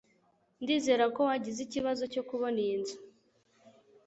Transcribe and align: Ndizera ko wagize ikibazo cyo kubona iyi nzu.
Ndizera 0.61 1.05
ko 1.15 1.19
wagize 1.27 1.59
ikibazo 1.63 2.03
cyo 2.13 2.21
kubona 2.29 2.57
iyi 2.65 2.75
nzu. 2.81 2.97